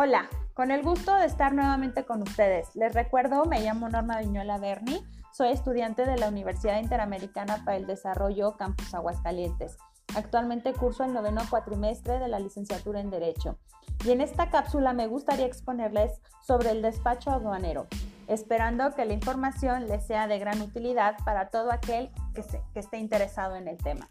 Hola, 0.00 0.28
con 0.54 0.70
el 0.70 0.84
gusto 0.84 1.12
de 1.16 1.26
estar 1.26 1.52
nuevamente 1.52 2.04
con 2.04 2.22
ustedes. 2.22 2.68
Les 2.76 2.94
recuerdo, 2.94 3.46
me 3.46 3.62
llamo 3.62 3.88
Norma 3.88 4.20
Viñola 4.20 4.56
Berni, 4.56 5.04
soy 5.32 5.48
estudiante 5.48 6.06
de 6.06 6.16
la 6.16 6.28
Universidad 6.28 6.80
Interamericana 6.80 7.64
para 7.64 7.78
el 7.78 7.88
Desarrollo 7.88 8.56
Campus 8.56 8.94
Aguascalientes. 8.94 9.76
Actualmente 10.14 10.72
curso 10.72 11.02
el 11.02 11.12
noveno 11.12 11.40
cuatrimestre 11.50 12.20
de 12.20 12.28
la 12.28 12.38
licenciatura 12.38 13.00
en 13.00 13.10
Derecho. 13.10 13.58
Y 14.04 14.12
en 14.12 14.20
esta 14.20 14.50
cápsula 14.50 14.92
me 14.92 15.08
gustaría 15.08 15.46
exponerles 15.46 16.20
sobre 16.46 16.70
el 16.70 16.80
despacho 16.80 17.32
aduanero, 17.32 17.88
esperando 18.28 18.94
que 18.94 19.04
la 19.04 19.14
información 19.14 19.88
les 19.88 20.06
sea 20.06 20.28
de 20.28 20.38
gran 20.38 20.60
utilidad 20.60 21.16
para 21.24 21.48
todo 21.48 21.72
aquel 21.72 22.12
que, 22.34 22.44
que 22.72 22.78
esté 22.78 22.98
interesado 22.98 23.56
en 23.56 23.66
el 23.66 23.78
tema. 23.78 24.08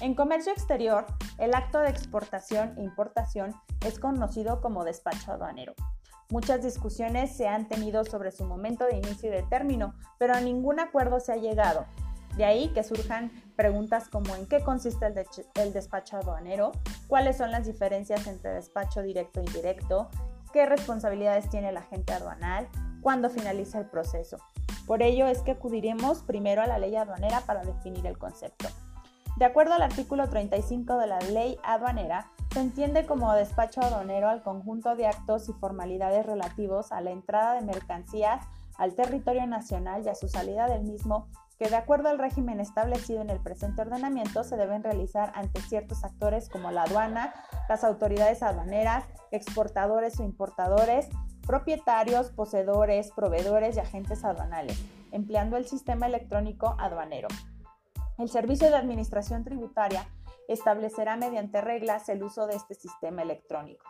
En 0.00 0.14
comercio 0.14 0.52
exterior, 0.52 1.06
el 1.38 1.54
acto 1.54 1.78
de 1.78 1.88
exportación 1.88 2.74
e 2.76 2.82
importación 2.82 3.54
es 3.86 3.98
conocido 3.98 4.60
como 4.60 4.84
despacho 4.84 5.32
aduanero. 5.32 5.74
Muchas 6.30 6.62
discusiones 6.62 7.36
se 7.36 7.46
han 7.46 7.68
tenido 7.68 8.04
sobre 8.04 8.32
su 8.32 8.44
momento 8.44 8.86
de 8.86 8.96
inicio 8.96 9.28
y 9.28 9.32
de 9.32 9.42
término, 9.44 9.94
pero 10.18 10.34
a 10.34 10.40
ningún 10.40 10.80
acuerdo 10.80 11.20
se 11.20 11.32
ha 11.32 11.36
llegado. 11.36 11.86
De 12.36 12.44
ahí 12.44 12.68
que 12.70 12.82
surjan 12.82 13.30
preguntas 13.56 14.08
como 14.08 14.34
en 14.34 14.46
qué 14.46 14.64
consiste 14.64 15.06
el, 15.54 15.72
despacho 15.72 16.16
aduanero, 16.16 16.72
cuáles 17.06 17.36
son 17.36 17.52
las 17.52 17.66
diferencias 17.66 18.26
entre 18.26 18.54
despacho 18.54 19.02
directo 19.02 19.40
e 19.40 19.44
indirecto, 19.44 20.08
qué 20.52 20.66
responsabilidades 20.66 21.48
tiene 21.50 21.68
el 21.68 21.76
agente 21.76 22.12
aduanal, 22.12 22.68
cuándo 23.00 23.30
finaliza 23.30 23.78
el 23.78 23.86
proceso. 23.86 24.38
Por 24.86 25.02
ello 25.02 25.28
es 25.28 25.42
que 25.42 25.52
acudiremos 25.52 26.22
primero 26.22 26.62
a 26.62 26.66
la 26.66 26.78
ley 26.78 26.96
aduanera 26.96 27.42
para 27.42 27.62
definir 27.62 28.06
el 28.06 28.18
concepto. 28.18 28.68
De 29.36 29.44
acuerdo 29.44 29.74
al 29.74 29.82
artículo 29.82 30.28
35 30.28 30.96
de 30.96 31.06
la 31.08 31.18
ley 31.18 31.58
aduanera, 31.64 32.30
se 32.52 32.60
entiende 32.60 33.04
como 33.04 33.32
despacho 33.34 33.80
aduanero 33.80 34.28
al 34.28 34.42
conjunto 34.42 34.94
de 34.94 35.08
actos 35.08 35.48
y 35.48 35.52
formalidades 35.54 36.24
relativos 36.24 36.92
a 36.92 37.00
la 37.00 37.10
entrada 37.10 37.54
de 37.54 37.62
mercancías 37.62 38.46
al 38.76 38.94
territorio 38.94 39.46
nacional 39.46 40.04
y 40.04 40.08
a 40.08 40.14
su 40.14 40.28
salida 40.28 40.68
del 40.68 40.84
mismo 40.84 41.28
que 41.58 41.68
de 41.68 41.76
acuerdo 41.76 42.08
al 42.08 42.18
régimen 42.18 42.60
establecido 42.60 43.20
en 43.20 43.30
el 43.30 43.40
presente 43.40 43.82
ordenamiento 43.82 44.42
se 44.42 44.56
deben 44.56 44.82
realizar 44.82 45.32
ante 45.34 45.60
ciertos 45.60 46.04
actores 46.04 46.48
como 46.48 46.70
la 46.70 46.82
aduana, 46.82 47.32
las 47.68 47.84
autoridades 47.84 48.42
aduaneras, 48.42 49.04
exportadores 49.30 50.18
o 50.18 50.24
importadores, 50.24 51.08
propietarios, 51.46 52.30
poseedores, 52.30 53.12
proveedores 53.12 53.76
y 53.76 53.80
agentes 53.80 54.24
aduanales, 54.24 54.82
empleando 55.12 55.56
el 55.56 55.66
sistema 55.66 56.06
electrónico 56.06 56.74
aduanero. 56.78 57.28
El 58.16 58.28
Servicio 58.30 58.70
de 58.70 58.76
Administración 58.76 59.42
Tributaria 59.42 60.06
establecerá 60.46 61.16
mediante 61.16 61.60
reglas 61.60 62.08
el 62.08 62.22
uso 62.22 62.46
de 62.46 62.54
este 62.54 62.74
sistema 62.74 63.22
electrónico. 63.22 63.84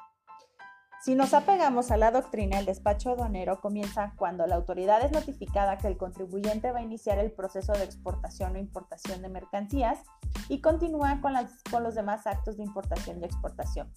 Si 1.03 1.15
nos 1.15 1.35
apegamos 1.35 1.91
a 1.91 1.99
la 1.99 2.11
doctrina, 2.11 2.59
el 2.59 2.65
despacho 2.65 3.11
aduanero 3.11 3.61
comienza 3.61 4.15
cuando 4.17 4.47
la 4.47 4.55
autoridad 4.55 5.05
es 5.05 5.13
notificada 5.13 5.77
que 5.77 5.89
el 5.89 5.99
contribuyente 5.99 6.73
va 6.73 6.79
a 6.79 6.83
iniciar 6.83 7.19
el 7.19 7.33
proceso 7.33 7.75
de 7.75 7.85
exportación 7.85 8.55
o 8.55 8.59
importación 8.59 9.21
de 9.21 9.29
mercancías 9.29 9.99
y 10.49 10.63
continúa 10.63 11.21
con, 11.21 11.35
con 11.71 11.83
los 11.83 11.95
demás 11.95 12.27
actos 12.27 12.57
de 12.57 12.63
importación 12.63 13.21
y 13.21 13.27
exportación. 13.27 13.93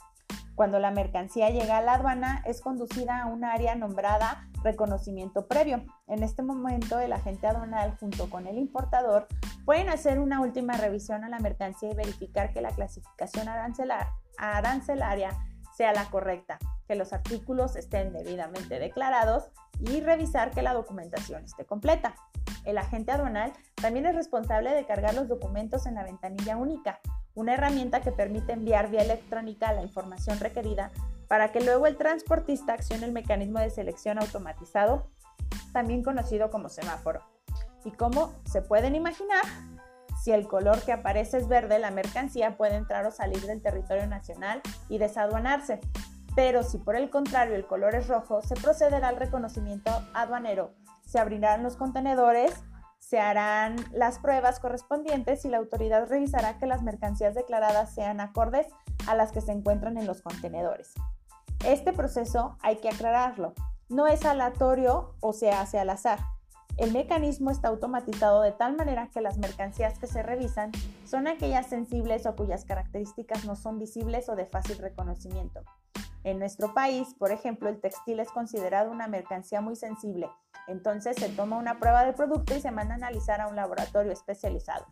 Cuando 0.57 0.79
la 0.79 0.89
mercancía 0.89 1.51
llega 1.51 1.77
a 1.77 1.83
la 1.83 1.93
aduana, 1.93 2.41
es 2.43 2.61
conducida 2.61 3.21
a 3.21 3.27
un 3.27 3.43
área 3.43 3.75
nombrada 3.75 4.49
reconocimiento 4.63 5.47
previo. 5.47 5.85
En 6.07 6.23
este 6.23 6.41
momento, 6.41 6.99
el 6.99 7.13
agente 7.13 7.45
aduanal 7.45 7.95
junto 7.99 8.27
con 8.27 8.47
el 8.47 8.57
importador 8.57 9.27
pueden 9.65 9.87
hacer 9.89 10.17
una 10.17 10.41
última 10.41 10.73
revisión 10.73 11.23
a 11.23 11.29
la 11.29 11.37
mercancía 11.37 11.91
y 11.91 11.95
verificar 11.95 12.53
que 12.53 12.61
la 12.61 12.71
clasificación 12.71 13.47
arancelaria 14.39 15.29
sea 15.75 15.93
la 15.93 16.05
correcta, 16.05 16.57
que 16.87 16.95
los 16.95 17.13
artículos 17.13 17.75
estén 17.75 18.11
debidamente 18.11 18.79
declarados 18.79 19.51
y 19.79 20.01
revisar 20.01 20.49
que 20.49 20.63
la 20.63 20.73
documentación 20.73 21.43
esté 21.43 21.65
completa. 21.65 22.15
El 22.65 22.79
agente 22.79 23.11
aduanal 23.11 23.53
también 23.75 24.07
es 24.07 24.15
responsable 24.15 24.73
de 24.73 24.87
cargar 24.87 25.13
los 25.13 25.27
documentos 25.27 25.85
en 25.85 25.93
la 25.93 26.03
ventanilla 26.03 26.57
única, 26.57 26.99
una 27.37 27.53
herramienta 27.53 28.01
que 28.01 28.11
permite 28.11 28.51
enviar 28.51 28.89
vía 28.89 29.03
electrónica 29.03 29.71
la 29.71 29.83
información 29.83 30.39
requerida 30.39 30.91
para 31.27 31.51
que 31.51 31.61
luego 31.61 31.85
el 31.85 31.95
transportista 31.95 32.73
accione 32.73 33.05
el 33.05 33.11
mecanismo 33.11 33.59
de 33.59 33.69
selección 33.69 34.17
automatizado, 34.17 35.07
también 35.71 36.03
conocido 36.03 36.49
como 36.49 36.67
semáforo. 36.67 37.21
Y 37.85 37.91
como 37.91 38.33
se 38.45 38.63
pueden 38.63 38.95
imaginar, 38.95 39.43
si 40.23 40.31
el 40.31 40.47
color 40.47 40.81
que 40.81 40.91
aparece 40.91 41.37
es 41.37 41.47
verde, 41.47 41.77
la 41.77 41.91
mercancía 41.91 42.57
puede 42.57 42.75
entrar 42.75 43.05
o 43.05 43.11
salir 43.11 43.45
del 43.45 43.61
territorio 43.61 44.07
nacional 44.07 44.63
y 44.89 44.97
desaduanarse. 44.97 45.79
Pero 46.35 46.63
si 46.63 46.79
por 46.79 46.95
el 46.95 47.11
contrario 47.11 47.55
el 47.55 47.67
color 47.67 47.93
es 47.93 48.07
rojo, 48.07 48.41
se 48.41 48.55
procederá 48.55 49.09
al 49.09 49.17
reconocimiento 49.17 49.91
aduanero. 50.15 50.71
Se 51.05 51.19
abrirán 51.19 51.61
los 51.61 51.75
contenedores 51.75 52.51
se 53.07 53.19
harán 53.19 53.77
las 53.93 54.19
pruebas 54.19 54.59
correspondientes 54.59 55.45
y 55.45 55.49
la 55.49 55.59
autoridad 55.59 56.09
revisará 56.09 56.57
que 56.57 56.65
las 56.65 56.83
mercancías 56.83 57.35
declaradas 57.35 57.93
sean 57.95 58.19
acordes 58.19 58.67
a 59.07 59.15
las 59.15 59.31
que 59.31 59.39
se 59.39 59.53
encuentran 59.53 59.97
en 59.97 60.05
los 60.05 60.21
contenedores. 60.21 60.93
Este 61.65 61.93
proceso 61.93 62.57
hay 62.61 62.77
que 62.77 62.89
aclararlo. 62.89 63.53
No 63.87 64.07
es 64.07 64.25
aleatorio 64.25 65.15
o 65.21 65.31
se 65.31 65.51
hace 65.51 65.79
al 65.79 65.89
azar. 65.89 66.19
El 66.75 66.91
mecanismo 66.91 67.49
está 67.49 67.69
automatizado 67.69 68.41
de 68.41 68.51
tal 68.51 68.75
manera 68.75 69.09
que 69.13 69.21
las 69.21 69.37
mercancías 69.37 69.97
que 69.99 70.07
se 70.07 70.21
revisan 70.21 70.71
son 71.05 71.27
aquellas 71.27 71.67
sensibles 71.67 72.25
o 72.25 72.35
cuyas 72.35 72.65
características 72.65 73.45
no 73.45 73.55
son 73.55 73.79
visibles 73.79 74.27
o 74.27 74.35
de 74.35 74.47
fácil 74.47 74.79
reconocimiento. 74.79 75.61
En 76.25 76.39
nuestro 76.39 76.73
país, 76.73 77.15
por 77.17 77.31
ejemplo, 77.31 77.69
el 77.69 77.79
textil 77.79 78.19
es 78.19 78.29
considerado 78.31 78.91
una 78.91 79.07
mercancía 79.07 79.61
muy 79.61 79.77
sensible, 79.77 80.29
entonces 80.67 81.15
se 81.17 81.29
toma 81.29 81.57
una 81.57 81.79
prueba 81.79 82.03
del 82.03 82.13
producto 82.13 82.55
y 82.55 82.61
se 82.61 82.71
manda 82.71 82.93
a 82.93 82.97
analizar 82.97 83.41
a 83.41 83.47
un 83.47 83.55
laboratorio 83.55 84.11
especializado. 84.11 84.85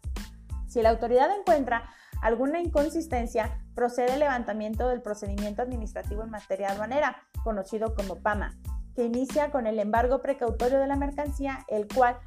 Si 0.68 0.82
la 0.82 0.90
autoridad 0.90 1.30
encuentra 1.38 1.90
alguna 2.22 2.60
inconsistencia, 2.60 3.60
procede 3.76 4.14
el 4.14 4.20
levantamiento 4.20 4.88
del 4.88 5.02
procedimiento 5.02 5.62
administrativo 5.62 6.24
en 6.24 6.32
materia 6.32 6.72
aduanera, 6.72 7.18
conocido 7.44 7.94
como 7.94 8.16
PAMA, 8.16 8.56
que 8.96 9.06
inicia 9.06 9.52
con 9.52 9.68
el 9.68 9.80
embargo 9.80 10.22
precautorio 10.22 10.80
de 10.80 10.88
la 10.88 10.96
mercancía, 10.96 11.66
el 11.68 11.88
cual, 11.88 12.18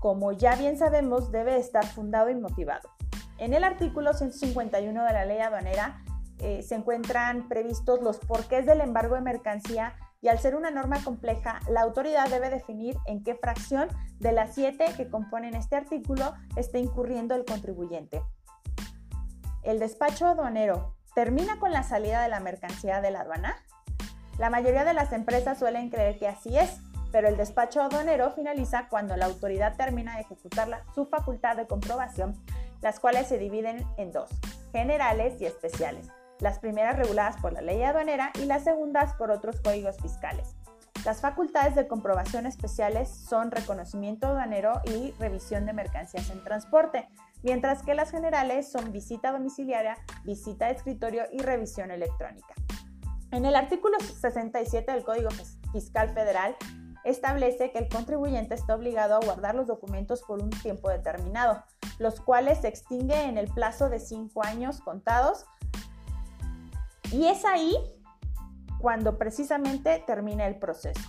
como 0.00 0.32
ya 0.32 0.56
bien 0.56 0.76
sabemos, 0.76 1.32
debe 1.32 1.56
estar 1.56 1.86
fundado 1.86 2.30
y 2.30 2.34
motivado. 2.34 2.90
En 3.38 3.54
el 3.54 3.64
artículo 3.64 4.12
151 4.14 5.04
de 5.04 5.12
la 5.12 5.24
ley 5.24 5.38
aduanera 5.38 6.02
eh, 6.38 6.62
se 6.62 6.74
encuentran 6.74 7.48
previstos 7.48 8.02
los 8.02 8.18
porqués 8.18 8.66
del 8.66 8.80
embargo 8.80 9.14
de 9.14 9.20
mercancía 9.20 9.94
y 10.20 10.28
al 10.28 10.38
ser 10.38 10.56
una 10.56 10.70
norma 10.70 11.02
compleja, 11.04 11.60
la 11.68 11.82
autoridad 11.82 12.28
debe 12.28 12.50
definir 12.50 12.96
en 13.06 13.22
qué 13.22 13.34
fracción 13.34 13.88
de 14.18 14.32
las 14.32 14.54
siete 14.54 14.86
que 14.96 15.08
componen 15.08 15.54
este 15.54 15.76
artículo 15.76 16.34
está 16.56 16.78
incurriendo 16.78 17.34
el 17.34 17.44
contribuyente. 17.44 18.22
¿El 19.62 19.78
despacho 19.78 20.26
aduanero 20.26 20.96
termina 21.14 21.58
con 21.58 21.72
la 21.72 21.82
salida 21.82 22.22
de 22.22 22.28
la 22.28 22.40
mercancía 22.40 23.00
de 23.00 23.10
la 23.10 23.20
aduana? 23.20 23.56
La 24.38 24.50
mayoría 24.50 24.84
de 24.84 24.94
las 24.94 25.12
empresas 25.12 25.58
suelen 25.58 25.90
creer 25.90 26.18
que 26.18 26.28
así 26.28 26.56
es, 26.58 26.78
pero 27.12 27.28
el 27.28 27.36
despacho 27.36 27.82
aduanero 27.82 28.32
finaliza 28.32 28.88
cuando 28.88 29.16
la 29.16 29.26
autoridad 29.26 29.76
termina 29.76 30.16
de 30.16 30.22
ejecutar 30.22 30.82
su 30.94 31.06
facultad 31.06 31.56
de 31.56 31.66
comprobación, 31.66 32.34
las 32.82 33.00
cuales 33.00 33.26
se 33.28 33.38
dividen 33.38 33.86
en 33.96 34.12
dos, 34.12 34.30
generales 34.72 35.40
y 35.40 35.46
especiales 35.46 36.10
las 36.40 36.58
primeras 36.58 36.96
reguladas 36.96 37.36
por 37.40 37.52
la 37.52 37.60
ley 37.60 37.82
aduanera 37.82 38.30
y 38.40 38.44
las 38.44 38.64
segundas 38.64 39.14
por 39.14 39.30
otros 39.30 39.60
códigos 39.60 39.96
fiscales. 39.98 40.56
Las 41.04 41.20
facultades 41.20 41.76
de 41.76 41.86
comprobación 41.86 42.46
especiales 42.46 43.08
son 43.08 43.52
reconocimiento 43.52 44.26
aduanero 44.26 44.80
y 44.84 45.12
revisión 45.20 45.64
de 45.64 45.72
mercancías 45.72 46.30
en 46.30 46.42
transporte, 46.42 47.08
mientras 47.42 47.82
que 47.82 47.94
las 47.94 48.10
generales 48.10 48.70
son 48.72 48.90
visita 48.90 49.30
domiciliaria, 49.30 49.96
visita 50.24 50.66
de 50.66 50.72
escritorio 50.72 51.22
y 51.30 51.38
revisión 51.38 51.92
electrónica. 51.92 52.54
En 53.30 53.44
el 53.44 53.54
artículo 53.54 53.98
67 54.00 54.90
del 54.90 55.04
Código 55.04 55.28
Fiscal 55.72 56.10
Federal 56.10 56.56
establece 57.04 57.70
que 57.70 57.78
el 57.78 57.88
contribuyente 57.88 58.54
está 58.54 58.74
obligado 58.74 59.14
a 59.14 59.24
guardar 59.24 59.54
los 59.54 59.68
documentos 59.68 60.22
por 60.22 60.42
un 60.42 60.50
tiempo 60.50 60.88
determinado, 60.88 61.62
los 61.98 62.20
cuales 62.20 62.62
se 62.62 62.68
extingue 62.68 63.22
en 63.24 63.38
el 63.38 63.48
plazo 63.48 63.88
de 63.88 64.00
cinco 64.00 64.44
años 64.44 64.80
contados 64.80 65.46
y 67.12 67.26
es 67.26 67.44
ahí 67.44 67.74
cuando 68.80 69.18
precisamente 69.18 70.02
termina 70.06 70.46
el 70.46 70.58
proceso. 70.58 71.00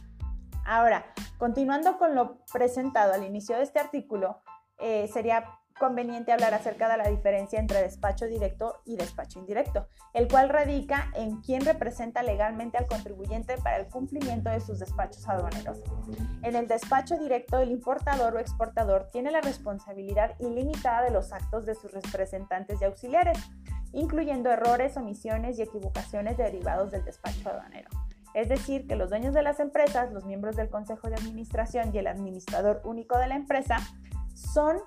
Ahora, 0.66 1.06
continuando 1.38 1.98
con 1.98 2.16
lo 2.16 2.44
presentado 2.52 3.14
al 3.14 3.24
inicio 3.24 3.56
de 3.58 3.64
este 3.64 3.80
artículo, 3.80 4.42
eh, 4.80 5.08
sería 5.08 5.46
conveniente 5.78 6.32
hablar 6.32 6.54
acerca 6.54 6.90
de 6.90 6.98
la 6.98 7.08
diferencia 7.08 7.60
entre 7.60 7.82
despacho 7.82 8.26
directo 8.26 8.82
y 8.86 8.96
despacho 8.96 9.40
indirecto, 9.40 9.88
el 10.14 10.28
cual 10.28 10.50
radica 10.50 11.12
en 11.16 11.42
quién 11.42 11.64
representa 11.64 12.24
legalmente 12.24 12.78
al 12.78 12.88
contribuyente 12.88 13.58
para 13.58 13.78
el 13.78 13.88
cumplimiento 13.88 14.50
de 14.50 14.60
sus 14.60 14.80
despachos 14.80 15.28
aduaneros. 15.28 15.80
En 16.44 16.56
el 16.56 16.68
despacho 16.68 17.18
directo, 17.18 17.60
el 17.60 17.72
importador 17.72 18.36
o 18.36 18.40
exportador 18.40 19.08
tiene 19.12 19.32
la 19.32 19.42
responsabilidad 19.42 20.36
ilimitada 20.40 21.04
de 21.04 21.12
los 21.12 21.32
actos 21.32 21.66
de 21.66 21.76
sus 21.76 21.92
representantes 21.92 22.82
y 22.82 22.86
auxiliares, 22.86 23.38
incluyendo 23.94 24.52
errores, 24.52 24.98
omisiones 24.98 25.58
y 25.58 25.64
equivocaciones 25.64 26.38
derivados 26.38 26.92
del 26.92 27.04
despacho 27.04 27.50
aduanero. 27.50 27.90
Es 28.34 28.50
decir, 28.50 28.88
que 28.88 28.96
los 28.96 29.10
dueños 29.10 29.34
de 29.34 29.42
las 29.42 29.60
empresas, 29.60 30.12
los 30.12 30.26
miembros 30.26 30.56
del 30.56 30.70
Consejo 30.70 31.10
de 31.10 31.16
Administración 31.16 31.90
y 31.94 31.98
el 31.98 32.08
administrador 32.08 32.82
único 32.84 33.18
de 33.18 33.28
la 33.28 33.36
empresa 33.36 33.78
son 34.36 34.78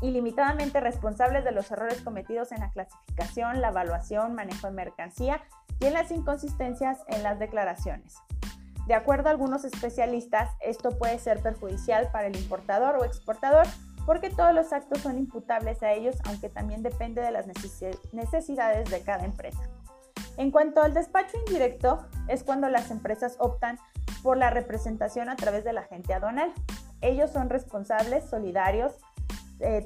ilimitadamente 0.00 0.80
responsables 0.80 1.44
de 1.44 1.52
los 1.52 1.70
errores 1.70 2.00
cometidos 2.00 2.52
en 2.52 2.60
la 2.60 2.70
clasificación, 2.70 3.60
la 3.60 3.68
evaluación, 3.68 4.34
manejo 4.34 4.68
de 4.68 4.72
mercancía 4.72 5.42
y 5.80 5.86
en 5.86 5.94
las 5.94 6.10
inconsistencias 6.10 6.98
en 7.08 7.22
las 7.22 7.38
declaraciones. 7.38 8.16
De 8.86 8.94
acuerdo 8.94 9.28
a 9.28 9.32
algunos 9.32 9.64
especialistas, 9.64 10.50
esto 10.60 10.96
puede 10.96 11.18
ser 11.18 11.42
perjudicial 11.42 12.10
para 12.10 12.28
el 12.28 12.36
importador 12.36 12.96
o 12.96 13.04
exportador 13.04 13.66
porque 14.08 14.30
todos 14.30 14.54
los 14.54 14.72
actos 14.72 15.02
son 15.02 15.18
imputables 15.18 15.82
a 15.82 15.92
ellos, 15.92 16.16
aunque 16.24 16.48
también 16.48 16.82
depende 16.82 17.20
de 17.20 17.30
las 17.30 17.46
necesidades 17.46 18.90
de 18.90 19.02
cada 19.02 19.26
empresa. 19.26 19.68
En 20.38 20.50
cuanto 20.50 20.80
al 20.80 20.94
despacho 20.94 21.36
indirecto, 21.36 22.06
es 22.26 22.42
cuando 22.42 22.70
las 22.70 22.90
empresas 22.90 23.36
optan 23.38 23.78
por 24.22 24.38
la 24.38 24.48
representación 24.48 25.28
a 25.28 25.36
través 25.36 25.62
del 25.62 25.76
agente 25.76 26.14
aduanal. 26.14 26.54
Ellos 27.02 27.30
son 27.30 27.50
responsables, 27.50 28.24
solidarios, 28.24 28.94
eh, 29.60 29.84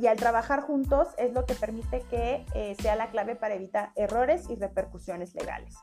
y 0.00 0.06
al 0.06 0.16
trabajar 0.16 0.60
juntos 0.60 1.08
es 1.18 1.32
lo 1.32 1.44
que 1.44 1.54
permite 1.54 2.02
que 2.02 2.46
eh, 2.54 2.76
sea 2.80 2.94
la 2.94 3.10
clave 3.10 3.34
para 3.34 3.56
evitar 3.56 3.90
errores 3.96 4.48
y 4.48 4.54
repercusiones 4.54 5.34
legales. 5.34 5.74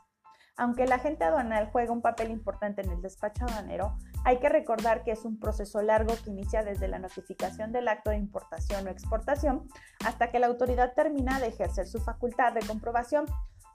Aunque 0.55 0.83
el 0.83 0.91
agente 0.91 1.23
aduanal 1.23 1.69
juega 1.71 1.91
un 1.91 2.01
papel 2.01 2.29
importante 2.29 2.81
en 2.81 2.91
el 2.91 3.01
despacho 3.01 3.45
aduanero, 3.45 3.97
hay 4.23 4.39
que 4.39 4.50
recordar 4.50 5.03
que 5.03 5.11
es 5.11 5.25
un 5.25 5.39
proceso 5.39 5.81
largo 5.81 6.13
que 6.23 6.29
inicia 6.29 6.63
desde 6.63 6.88
la 6.88 7.00
notificación 7.00 7.71
del 7.71 7.88
acto 7.88 8.11
de 8.11 8.17
importación 8.17 8.85
o 8.85 8.91
exportación 8.91 9.67
hasta 10.05 10.29
que 10.29 10.39
la 10.39 10.47
autoridad 10.47 10.94
termina 10.94 11.39
de 11.39 11.47
ejercer 11.47 11.88
su 11.88 12.00
facultad 12.00 12.53
de 12.53 12.65
comprobación, 12.67 13.25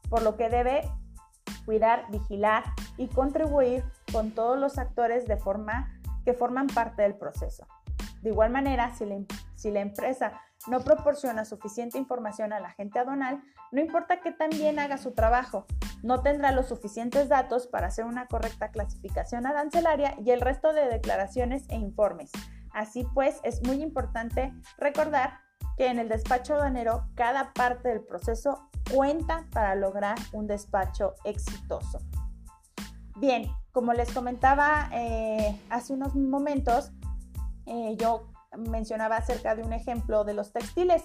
por 0.09 0.23
lo 0.23 0.37
que 0.37 0.49
debe 0.49 0.89
cuidar, 1.67 2.05
vigilar 2.11 2.63
y 2.97 3.09
contribuir 3.09 3.85
con 4.13 4.31
todos 4.31 4.59
los 4.59 4.79
actores 4.79 5.27
de 5.27 5.37
forma 5.37 6.01
que 6.25 6.33
forman 6.33 6.69
parte 6.69 7.03
del 7.03 7.17
proceso. 7.17 7.67
De 8.23 8.31
igual 8.31 8.51
manera, 8.51 8.95
si 8.95 9.05
la, 9.05 9.17
si 9.57 9.71
la 9.71 9.81
empresa 9.81 10.41
no 10.69 10.81
proporciona 10.81 11.45
suficiente 11.45 11.99
información 11.99 12.53
al 12.53 12.65
agente 12.65 12.99
aduanal, 12.99 13.43
no 13.73 13.81
importa 13.81 14.21
que 14.21 14.33
también 14.33 14.79
haga 14.79 14.99
su 14.99 15.13
trabajo, 15.13 15.67
no 16.03 16.23
tendrá 16.23 16.53
los 16.53 16.69
suficientes 16.69 17.29
datos 17.29 17.67
para 17.67 17.89
hacer 17.89 18.05
una 18.05 18.27
correcta 18.27 18.71
clasificación 18.71 19.47
arancelaria 19.47 20.15
y 20.25 20.31
el 20.31 20.41
resto 20.41 20.73
de 20.73 20.89
declaraciones 20.89 21.65
e 21.69 21.77
informes. 21.77 22.31
Así 22.73 23.07
pues, 23.15 23.41
es 23.43 23.63
muy 23.67 23.83
importante 23.83 24.53
recordar 24.79 25.41
que 25.77 25.87
en 25.87 25.99
el 25.99 26.09
despacho 26.09 26.55
aduanero 26.55 27.09
cada 27.15 27.53
parte 27.53 27.89
del 27.89 28.01
proceso 28.01 28.69
cuenta 28.93 29.47
para 29.53 29.75
lograr 29.75 30.17
un 30.33 30.47
despacho 30.47 31.15
exitoso. 31.25 32.01
Bien, 33.17 33.51
como 33.73 33.93
les 33.93 34.13
comentaba 34.13 34.89
eh, 34.93 35.61
hace 35.71 35.93
unos 35.93 36.15
momentos, 36.15 36.93
eh, 37.67 37.97
yo 37.97 38.29
mencionaba 38.57 39.17
acerca 39.17 39.55
de 39.55 39.63
un 39.63 39.73
ejemplo 39.73 40.25
de 40.25 40.35
los 40.35 40.53
textiles, 40.53 41.03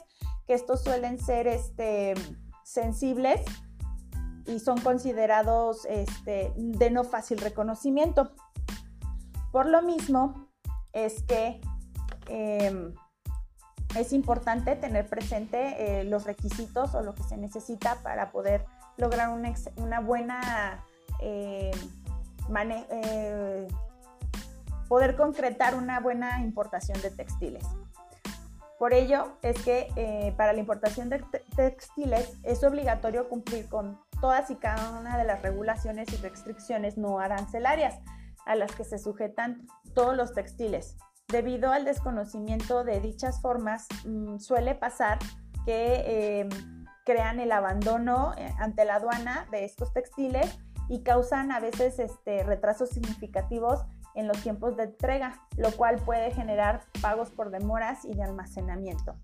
que 0.48 0.54
estos 0.54 0.84
suelen 0.84 1.20
ser 1.20 1.48
este, 1.48 2.14
sensibles 2.64 3.42
y 4.46 4.60
son 4.60 4.80
considerados 4.82 5.86
este, 5.86 6.54
de 6.56 6.92
no 6.92 7.04
fácil 7.04 7.38
reconocimiento. 7.38 8.32
Por 9.52 9.68
lo 9.68 9.82
mismo 9.82 10.50
es 10.94 11.24
que 11.24 11.62
em, 12.28 12.94
es 13.96 14.14
importante 14.14 14.76
tener 14.76 15.08
presente 15.08 16.00
eh, 16.00 16.04
los 16.04 16.24
requisitos 16.24 16.96
o 16.96 17.02
lo 17.02 17.14
que 17.14 17.24
se 17.24 17.38
necesita 17.38 17.96
para 18.02 18.32
poder 18.32 18.66
lograr 18.98 19.30
una, 19.30 20.00
buena 20.00 20.84
eh, 21.20 21.72
eh, 22.90 23.68
poder 24.88 25.16
concretar 25.16 25.76
una 25.76 26.00
buena 26.00 26.42
importación 26.42 27.02
de 27.02 27.12
textiles. 27.12 27.64
Por 28.80 28.94
ello 28.94 29.38
es 29.42 29.62
que 29.64 29.88
eh, 29.96 30.34
para 30.36 30.52
la 30.52 30.60
importación 30.60 31.10
de 31.10 31.24
textiles 31.56 32.38
es 32.44 32.64
obligatorio 32.64 33.30
cumplir 33.30 33.70
con 33.70 34.00
todas 34.20 34.50
y 34.52 34.56
cada 34.56 35.00
una 35.00 35.18
de 35.18 35.24
las 35.24 35.42
regulaciones 35.42 36.12
y 36.12 36.18
restricciones 36.18 36.98
no 36.98 37.20
arancelarias 37.20 38.00
a 38.46 38.56
las 38.56 38.74
que 38.76 38.84
se 38.84 38.98
sujetan 38.98 39.68
todos 39.94 40.18
los 40.18 40.34
textiles. 40.34 40.98
Debido 41.30 41.72
al 41.72 41.86
desconocimiento 41.86 42.84
de 42.84 43.00
dichas 43.00 43.42
formas, 43.42 43.88
mm, 44.06 44.40
suele 44.40 44.76
pasar 44.76 45.20
que 45.66 46.42
em, 46.42 46.50
crean 47.06 47.40
el 47.40 47.52
abandono 47.52 48.34
eh, 48.38 48.54
ante 48.60 48.86
la 48.86 48.96
aduana 48.96 49.48
de 49.52 49.66
estos 49.66 49.94
textiles 49.94 50.60
y 50.90 51.04
causan 51.04 51.52
a 51.52 51.60
veces 51.60 52.00
este, 52.00 52.44
retrasos 52.44 52.90
significativos 52.90 53.80
en 54.16 54.28
los 54.28 54.42
tiempos 54.42 54.78
de 54.78 54.84
entrega, 54.84 55.42
lo 55.58 55.72
cual 55.72 55.98
puede 55.98 56.32
generar 56.32 56.82
pagos 57.02 57.32
por 57.32 57.50
demoras 57.50 58.06
y 58.06 58.14
de 58.14 58.24
almacenamiento. 58.24 59.16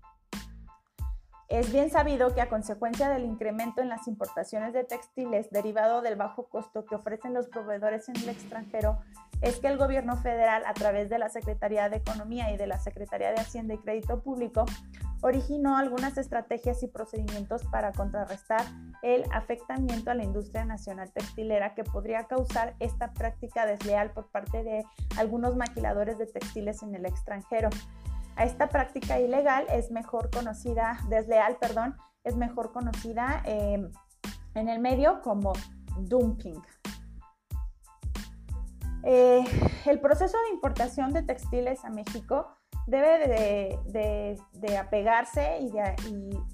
Es 1.48 1.72
bien 1.72 1.90
sabido 1.90 2.32
que 2.32 2.40
a 2.40 2.48
consecuencia 2.48 3.08
del 3.08 3.24
incremento 3.24 3.80
en 3.80 3.88
las 3.88 4.06
importaciones 4.06 4.72
de 4.72 4.84
textiles 4.84 5.50
derivado 5.50 6.00
del 6.00 6.14
bajo 6.14 6.48
costo 6.48 6.84
que 6.84 6.94
ofrecen 6.94 7.34
los 7.34 7.48
proveedores 7.48 8.08
en 8.08 8.14
el 8.16 8.28
extranjero, 8.28 9.00
es 9.40 9.58
que 9.58 9.68
el 9.68 9.78
gobierno 9.78 10.16
federal, 10.16 10.64
a 10.66 10.74
través 10.74 11.08
de 11.08 11.18
la 11.18 11.28
Secretaría 11.28 11.88
de 11.88 11.96
Economía 11.96 12.52
y 12.52 12.56
de 12.56 12.66
la 12.66 12.78
Secretaría 12.78 13.30
de 13.30 13.40
Hacienda 13.40 13.74
y 13.74 13.78
Crédito 13.78 14.22
Público, 14.22 14.66
originó 15.22 15.76
algunas 15.76 16.16
estrategias 16.18 16.82
y 16.82 16.88
procedimientos 16.88 17.64
para 17.64 17.92
contrarrestar 17.92 18.62
el 19.02 19.24
afectamiento 19.32 20.10
a 20.10 20.14
la 20.14 20.24
industria 20.24 20.64
nacional 20.64 21.12
textilera 21.12 21.74
que 21.74 21.84
podría 21.84 22.24
causar 22.24 22.74
esta 22.80 23.12
práctica 23.12 23.66
desleal 23.66 24.12
por 24.12 24.30
parte 24.30 24.62
de 24.62 24.84
algunos 25.18 25.56
maquiladores 25.56 26.18
de 26.18 26.26
textiles 26.26 26.82
en 26.82 26.94
el 26.94 27.06
extranjero. 27.06 27.68
A 28.36 28.44
esta 28.44 28.68
práctica 28.68 29.20
ilegal 29.20 29.66
es 29.70 29.90
mejor 29.90 30.30
conocida, 30.30 30.98
desleal, 31.08 31.56
perdón, 31.60 31.96
es 32.24 32.36
mejor 32.36 32.72
conocida 32.72 33.42
eh, 33.44 33.90
en 34.54 34.68
el 34.68 34.78
medio 34.80 35.20
como 35.22 35.52
dumping. 35.98 36.60
Eh, 39.04 39.44
el 39.86 40.00
proceso 40.00 40.36
de 40.44 40.54
importación 40.54 41.12
de 41.12 41.22
textiles 41.22 41.84
a 41.84 41.90
México 41.90 42.48
debe 42.86 43.28
de, 43.86 44.78
apegarse 44.78 45.60
y, 45.60 45.78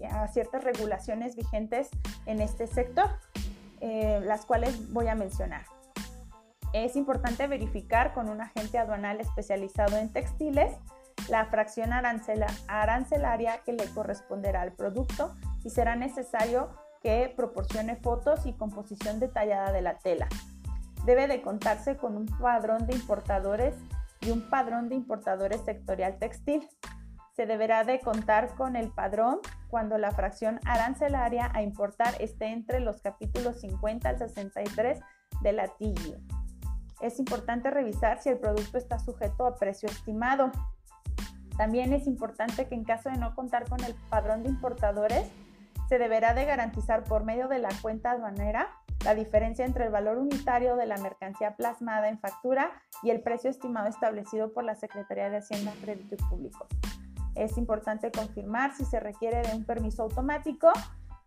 a 0.04 0.28
ciertas 0.28 0.64
regulaciones 0.64 1.34
vigentes 1.34 1.88
en 2.26 2.40
este 2.40 2.66
sector, 2.66 3.10
eh, 3.80 4.20
las 4.22 4.44
cuales 4.44 4.92
voy 4.92 5.08
a 5.08 5.14
mencionar. 5.14 5.64
Es 6.72 6.94
importante 6.96 7.46
verificar 7.46 8.12
con 8.12 8.28
un 8.28 8.40
agente 8.40 8.78
aduanal 8.78 9.20
especializado 9.20 9.96
en 9.96 10.12
textiles 10.12 10.76
la 11.28 11.46
fracción 11.46 11.92
arancelaria 11.92 13.60
que 13.64 13.72
le 13.72 13.86
corresponderá 13.86 14.60
al 14.60 14.72
producto 14.72 15.34
y 15.64 15.70
será 15.70 15.96
necesario 15.96 16.68
que 17.02 17.32
proporcione 17.34 17.96
fotos 17.96 18.46
y 18.46 18.52
composición 18.52 19.18
detallada 19.18 19.72
de 19.72 19.80
la 19.80 19.98
tela 19.98 20.28
debe 21.06 21.28
de 21.28 21.40
contarse 21.40 21.96
con 21.96 22.16
un 22.16 22.26
padrón 22.26 22.86
de 22.86 22.94
importadores 22.94 23.76
y 24.20 24.30
un 24.30 24.50
padrón 24.50 24.88
de 24.88 24.96
importadores 24.96 25.62
sectorial 25.64 26.18
textil. 26.18 26.68
Se 27.34 27.46
deberá 27.46 27.84
de 27.84 28.00
contar 28.00 28.54
con 28.56 28.76
el 28.76 28.90
padrón 28.90 29.38
cuando 29.68 29.98
la 29.98 30.10
fracción 30.10 30.58
arancelaria 30.64 31.50
a 31.54 31.62
importar 31.62 32.20
esté 32.20 32.46
entre 32.46 32.80
los 32.80 33.00
capítulos 33.02 33.60
50 33.60 34.08
al 34.08 34.18
63 34.18 35.00
de 35.42 35.52
la 35.52 35.68
TIGI. 35.68 36.14
Es 37.00 37.18
importante 37.18 37.70
revisar 37.70 38.18
si 38.20 38.30
el 38.30 38.38
producto 38.38 38.78
está 38.78 38.98
sujeto 38.98 39.46
a 39.46 39.56
precio 39.56 39.88
estimado. 39.88 40.50
También 41.56 41.92
es 41.92 42.06
importante 42.06 42.66
que 42.66 42.74
en 42.74 42.84
caso 42.84 43.10
de 43.10 43.18
no 43.18 43.34
contar 43.34 43.68
con 43.68 43.82
el 43.84 43.94
padrón 44.10 44.42
de 44.42 44.48
importadores, 44.48 45.30
se 45.88 45.98
deberá 45.98 46.34
de 46.34 46.44
garantizar 46.44 47.04
por 47.04 47.24
medio 47.24 47.48
de 47.48 47.58
la 47.58 47.68
cuenta 47.80 48.12
aduanera 48.12 48.68
la 49.04 49.14
diferencia 49.14 49.64
entre 49.64 49.84
el 49.84 49.90
valor 49.90 50.18
unitario 50.18 50.76
de 50.76 50.86
la 50.86 50.96
mercancía 50.96 51.54
plasmada 51.56 52.08
en 52.08 52.18
factura 52.18 52.70
y 53.02 53.10
el 53.10 53.20
precio 53.20 53.50
estimado 53.50 53.88
establecido 53.88 54.52
por 54.52 54.64
la 54.64 54.74
Secretaría 54.74 55.30
de 55.30 55.38
Hacienda, 55.38 55.72
Crédito 55.80 56.14
y 56.14 56.28
Público. 56.28 56.66
Es 57.34 57.58
importante 57.58 58.10
confirmar 58.10 58.74
si 58.74 58.84
se 58.84 58.98
requiere 58.98 59.42
de 59.42 59.54
un 59.54 59.64
permiso 59.64 60.02
automático, 60.02 60.72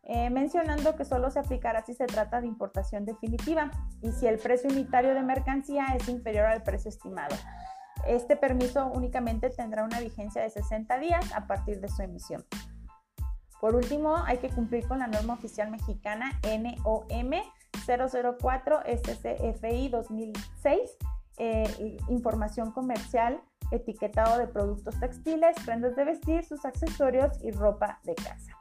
eh, 0.03 0.29
mencionando 0.31 0.95
que 0.95 1.05
solo 1.05 1.29
se 1.29 1.39
aplicará 1.39 1.85
si 1.85 1.93
se 1.93 2.07
trata 2.07 2.41
de 2.41 2.47
importación 2.47 3.05
definitiva 3.05 3.69
y 4.01 4.11
si 4.11 4.25
el 4.25 4.39
precio 4.39 4.69
unitario 4.69 5.13
de 5.13 5.21
mercancía 5.21 5.85
es 5.95 6.09
inferior 6.09 6.47
al 6.47 6.63
precio 6.63 6.89
estimado. 6.89 7.35
Este 8.07 8.35
permiso 8.35 8.87
únicamente 8.87 9.49
tendrá 9.51 9.83
una 9.83 9.99
vigencia 9.99 10.41
de 10.41 10.49
60 10.49 10.97
días 10.99 11.31
a 11.33 11.45
partir 11.47 11.79
de 11.79 11.89
su 11.89 12.01
emisión. 12.01 12.43
Por 13.59 13.75
último, 13.75 14.15
hay 14.25 14.37
que 14.37 14.49
cumplir 14.49 14.87
con 14.87 14.99
la 14.99 15.07
norma 15.07 15.33
oficial 15.33 15.69
mexicana 15.69 16.39
NOM 16.43 17.31
004 17.85 18.79
SCFI 18.85 19.89
2006, 19.89 20.97
información 22.09 22.71
comercial, 22.71 23.41
etiquetado 23.71 24.37
de 24.37 24.47
productos 24.47 24.99
textiles, 24.99 25.55
prendas 25.65 25.95
de 25.95 26.05
vestir, 26.05 26.43
sus 26.45 26.65
accesorios 26.65 27.43
y 27.43 27.51
ropa 27.51 27.99
de 28.03 28.15
casa. 28.15 28.55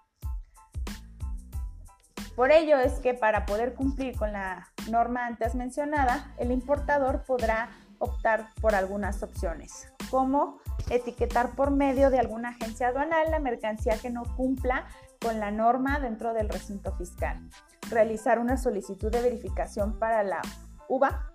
Por 2.35 2.53
ello 2.53 2.79
es 2.79 3.01
que 3.01 3.15
para 3.15 3.47
poder 3.47 3.75
cumplir 3.75 4.17
con 4.17 4.33
la 4.33 4.69
norma 4.91 5.27
antes 5.27 5.55
mencionada, 5.55 6.33
el 6.39 6.53
importador 6.53 7.25
podrá 7.25 7.71
optar 7.99 8.49
por 8.61 8.75
algunas 8.75 9.23
opciones, 9.23 9.89
como 10.11 10.59
etiquetar 10.91 11.55
por 11.55 11.71
medio 11.71 12.11
de 12.11 12.19
alguna 12.19 12.51
agencia 12.51 12.89
aduanal 12.89 13.31
la 13.31 13.39
mercancía 13.39 13.99
que 13.99 14.11
no 14.11 14.23
cumpla 14.37 14.87
con 15.21 15.41
la 15.41 15.51
norma 15.51 15.99
dentro 16.01 16.33
del 16.33 16.49
recinto 16.49 16.93
fiscal, 16.97 17.39
realizar 17.91 18.39
una 18.39 18.57
solicitud 18.57 19.11
de 19.11 19.23
verificación 19.23 19.99
para 19.99 20.23
la 20.23 20.41
UVA 20.89 21.33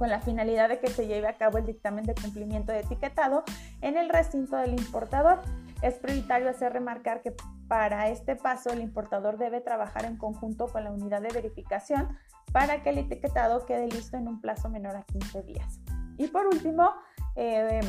con 0.00 0.08
la 0.08 0.20
finalidad 0.20 0.70
de 0.70 0.80
que 0.80 0.88
se 0.88 1.06
lleve 1.06 1.28
a 1.28 1.36
cabo 1.36 1.58
el 1.58 1.66
dictamen 1.66 2.04
de 2.04 2.14
cumplimiento 2.14 2.72
de 2.72 2.80
etiquetado 2.80 3.44
en 3.82 3.98
el 3.98 4.08
recinto 4.08 4.56
del 4.56 4.72
importador. 4.72 5.42
Es 5.82 5.98
prioritario 5.98 6.48
hacer 6.48 6.72
remarcar 6.72 7.20
que 7.20 7.34
para 7.68 8.08
este 8.08 8.34
paso 8.34 8.70
el 8.70 8.80
importador 8.80 9.36
debe 9.36 9.60
trabajar 9.60 10.06
en 10.06 10.16
conjunto 10.16 10.68
con 10.68 10.84
la 10.84 10.90
unidad 10.90 11.20
de 11.20 11.28
verificación 11.28 12.16
para 12.52 12.82
que 12.82 12.90
el 12.90 12.98
etiquetado 12.98 13.64
quede 13.66 13.88
listo 13.88 14.16
en 14.16 14.28
un 14.28 14.40
plazo 14.40 14.68
menor 14.68 14.96
a 14.96 15.02
15 15.04 15.42
días. 15.42 15.80
Y 16.18 16.28
por 16.28 16.46
último, 16.46 16.92
eh, 17.36 17.80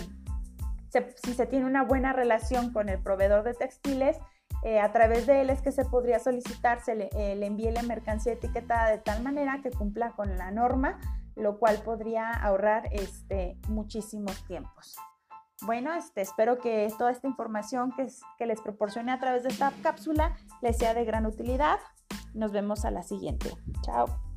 si 1.24 1.34
se 1.34 1.46
tiene 1.46 1.66
una 1.66 1.84
buena 1.84 2.14
relación 2.14 2.72
con 2.72 2.90
el 2.90 3.02
proveedor 3.02 3.44
de 3.44 3.54
textiles, 3.54 4.18
eh, 4.64 4.80
a 4.80 4.92
través 4.92 5.26
de 5.26 5.42
él 5.42 5.50
es 5.50 5.62
que 5.62 5.72
se 5.72 5.86
podría 5.86 6.20
solicitar, 6.20 6.82
se 6.82 6.96
le, 6.96 7.10
eh, 7.14 7.46
envíe 7.46 7.72
la 7.72 7.82
mercancía 7.82 8.34
etiquetada 8.34 8.90
de 8.90 9.00
tal 9.00 9.24
manera 9.24 9.60
que 9.64 9.72
cumpla 9.72 10.12
con 10.12 10.38
la 10.38 10.52
norma, 10.52 11.00
lo 11.36 11.58
cual 11.58 11.82
podría 11.84 12.30
ahorrar 12.32 12.90
este, 12.92 13.58
muchísimos 13.70 14.46
tiempos. 14.46 14.96
Bueno, 15.64 15.94
este, 15.94 16.22
espero 16.22 16.58
que 16.58 16.88
toda 16.98 17.12
esta 17.12 17.28
información 17.28 17.92
que, 17.92 18.08
que 18.38 18.46
les 18.46 18.62
proporcione 18.62 19.12
a 19.12 19.20
través 19.20 19.44
de 19.44 19.50
esta 19.50 19.72
cápsula 19.82 20.36
les 20.62 20.78
sea 20.78 20.94
de 20.94 21.06
gran 21.06 21.26
utilidad. 21.26 21.80
Nos 22.34 22.52
vemos 22.52 22.86
a 22.86 22.92
la 22.92 23.04
siguiente. 23.04 23.52
Chao. 23.84 24.31